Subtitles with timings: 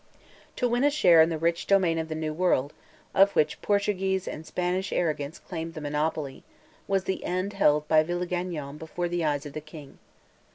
[0.55, 2.73] To win a share in the rich domain of the New World,
[3.13, 6.43] of which Portuguese and Spanish arrogance claimed the monopoly,
[6.87, 9.99] was the end held by Villegagnon before the eyes of the King.